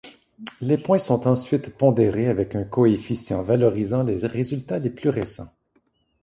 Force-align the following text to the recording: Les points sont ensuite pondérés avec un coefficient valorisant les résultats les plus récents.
Les 0.61 0.79
points 0.79 0.97
sont 0.97 1.27
ensuite 1.27 1.77
pondérés 1.77 2.27
avec 2.27 2.55
un 2.55 2.63
coefficient 2.63 3.43
valorisant 3.43 4.01
les 4.01 4.25
résultats 4.25 4.79
les 4.79 4.89
plus 4.89 5.09
récents. 5.09 5.53